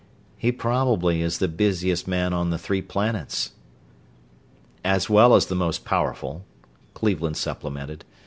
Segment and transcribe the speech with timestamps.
[0.35, 3.51] "He probably is the busiest man on the three planets."
[4.83, 6.43] "As well as the most powerful,"
[6.95, 8.03] Cleveland supplemented.